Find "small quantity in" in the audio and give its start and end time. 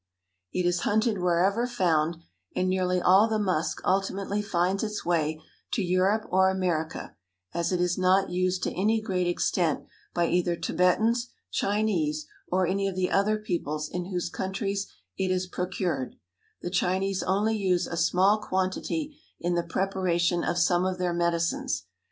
17.95-19.53